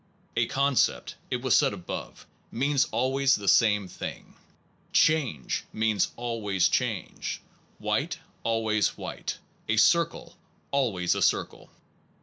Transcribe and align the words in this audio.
A 0.35 0.47
concept, 0.47 1.13
it 1.29 1.43
was 1.43 1.55
said 1.55 1.73
above, 1.73 2.25
means 2.51 2.85
always 2.85 3.35
the 3.35 3.47
same 3.47 3.87
thing: 3.87 4.33
Change 4.91 5.63
means 5.71 6.09
always 6.15 6.67
change, 6.69 7.39
The 7.77 7.85
white 7.85 8.17
always 8.41 8.97
white, 8.97 9.37
a 9.69 9.77
circle 9.77 10.35
always 10.71 11.11
a 11.13 11.21
self 11.21 11.25
same 11.25 11.29
circle. 11.29 11.69